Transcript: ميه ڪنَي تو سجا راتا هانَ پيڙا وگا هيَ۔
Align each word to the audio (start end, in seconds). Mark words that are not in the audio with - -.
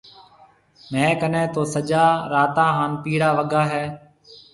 ميه 0.91 1.13
ڪنَي 1.21 1.43
تو 1.53 1.61
سجا 1.73 2.05
راتا 2.33 2.65
هانَ 2.77 2.91
پيڙا 3.03 3.29
وگا 3.37 3.63
هيَ۔ 3.71 3.85